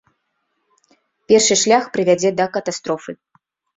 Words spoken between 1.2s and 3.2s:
Першы шлях прывядзе да катастрофы.